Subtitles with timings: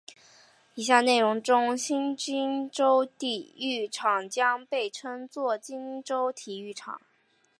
[0.73, 6.99] 以下内容中新金州体育场将被称作金州体育场。